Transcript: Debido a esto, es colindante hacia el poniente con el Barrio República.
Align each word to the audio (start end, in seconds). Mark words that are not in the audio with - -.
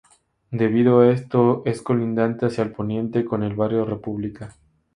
Debido 0.49 0.99
a 1.01 1.11
esto, 1.11 1.61
es 1.67 1.83
colindante 1.83 2.47
hacia 2.47 2.63
el 2.63 2.71
poniente 2.71 3.23
con 3.23 3.43
el 3.43 3.53
Barrio 3.53 3.85
República. 3.85 4.55